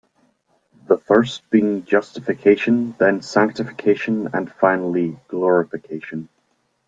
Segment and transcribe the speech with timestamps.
[0.87, 6.27] The first being justification, then sanctification, and finally glorification.